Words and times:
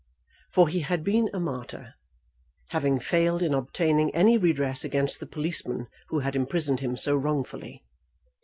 For 0.51 0.67
he 0.67 0.79
had 0.79 1.03
been 1.03 1.29
a 1.31 1.39
martyr, 1.39 1.93
having 2.71 2.99
failed 2.99 3.43
in 3.43 3.53
obtaining 3.53 4.09
any 4.15 4.35
redress 4.35 4.83
against 4.83 5.19
the 5.19 5.27
policeman 5.27 5.85
who 6.07 6.21
had 6.21 6.35
imprisoned 6.35 6.79
him 6.79 6.97
so 6.97 7.15
wrongfully. 7.15 7.83